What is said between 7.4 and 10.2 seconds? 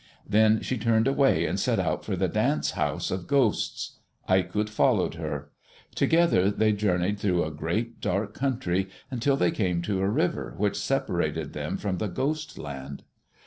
a great, dark country, until they came to a